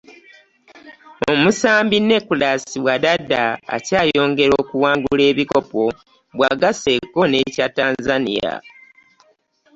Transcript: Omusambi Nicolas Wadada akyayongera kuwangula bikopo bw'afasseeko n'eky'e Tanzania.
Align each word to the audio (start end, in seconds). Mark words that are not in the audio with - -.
Omusambi 1.31 1.97
Nicolas 2.09 2.63
Wadada 2.85 3.43
akyayongera 3.75 4.57
kuwangula 4.69 5.25
bikopo 5.37 5.83
bw'afasseeko 6.35 7.19
n'eky'e 7.27 7.67
Tanzania. 7.77 8.53